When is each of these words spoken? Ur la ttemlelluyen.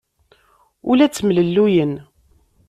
Ur 0.89 0.95
la 0.97 1.07
ttemlelluyen. 1.09 1.93